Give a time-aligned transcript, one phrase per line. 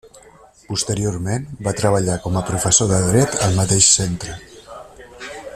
[0.69, 4.39] Posteriorment, va treballar com a professor de Dret al mateix centre.